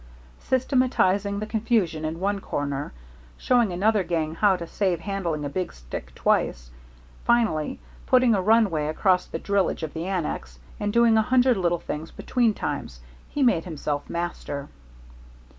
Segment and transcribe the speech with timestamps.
[0.39, 2.91] Systematizing the confusion in one corner,
[3.37, 6.71] showing another gang how to save handling a big stick twice,
[7.23, 11.77] finally putting a runway across the drillage of the annex, and doing a hundred little
[11.79, 14.69] things between times, he made himself master.